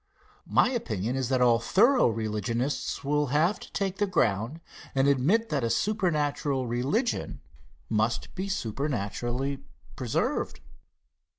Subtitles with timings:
[0.49, 4.59] My opinion is that all thorough religionists will have to take the ground
[4.95, 7.39] and admit that a supernatural religion
[7.87, 9.59] must be supernaturally
[9.95, 10.59] preserved.